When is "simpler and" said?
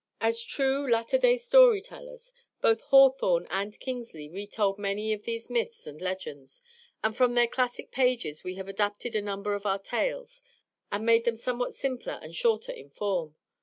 11.75-12.33